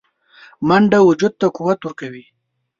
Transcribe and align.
منډه 0.67 0.99
وجود 1.07 1.33
ته 1.39 1.47
قوت 1.55 1.79
ورکوي 1.83 2.25